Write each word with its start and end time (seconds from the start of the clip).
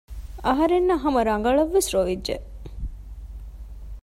އަހަރެންނަށް 0.45 1.01
ހަމަ 1.03 1.21
ރަގަޅަށްވެސް 1.29 1.89
ރޮވިއްޖެ 1.93 2.35